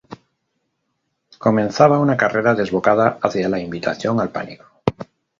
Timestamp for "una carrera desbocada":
2.05-3.19